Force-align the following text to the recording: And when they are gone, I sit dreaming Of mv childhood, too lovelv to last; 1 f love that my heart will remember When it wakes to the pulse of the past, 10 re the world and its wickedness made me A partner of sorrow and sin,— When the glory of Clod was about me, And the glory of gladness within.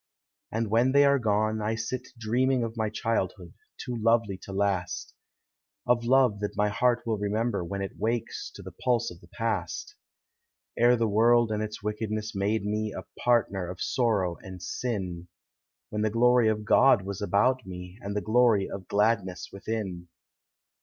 And 0.51 0.71
when 0.71 0.93
they 0.93 1.05
are 1.05 1.19
gone, 1.19 1.61
I 1.61 1.75
sit 1.75 2.07
dreaming 2.17 2.63
Of 2.63 2.73
mv 2.73 2.91
childhood, 2.91 3.53
too 3.77 3.95
lovelv 3.95 4.41
to 4.41 4.51
last; 4.51 5.13
1 5.83 5.99
f 5.99 6.05
love 6.07 6.39
that 6.39 6.57
my 6.57 6.69
heart 6.69 7.05
will 7.05 7.19
remember 7.19 7.63
When 7.63 7.83
it 7.83 7.99
wakes 7.99 8.49
to 8.55 8.63
the 8.63 8.71
pulse 8.71 9.11
of 9.11 9.21
the 9.21 9.27
past, 9.27 9.93
10 10.75 10.87
re 10.89 10.95
the 10.95 11.07
world 11.07 11.51
and 11.51 11.61
its 11.61 11.83
wickedness 11.83 12.33
made 12.33 12.65
me 12.65 12.91
A 12.97 13.03
partner 13.23 13.69
of 13.69 13.79
sorrow 13.79 14.37
and 14.41 14.59
sin,— 14.59 15.27
When 15.91 16.01
the 16.01 16.09
glory 16.09 16.47
of 16.47 16.65
Clod 16.65 17.03
was 17.03 17.21
about 17.21 17.63
me, 17.67 17.99
And 18.01 18.15
the 18.15 18.21
glory 18.21 18.67
of 18.67 18.87
gladness 18.87 19.49
within. 19.53 20.07